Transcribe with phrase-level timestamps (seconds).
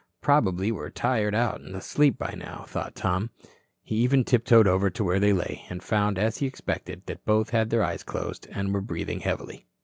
[0.19, 3.29] Probably were tired out and asleep by now, thought Tom.
[3.83, 7.23] He even tiptoed over to where they lay and found, as he had expected, that
[7.23, 9.67] both had their eyes closed and were breathing heavily.